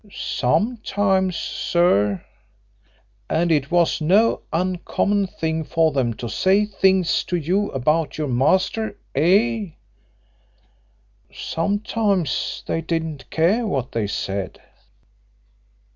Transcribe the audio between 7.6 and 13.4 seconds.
about your master, eh?" "Sometimes they didn't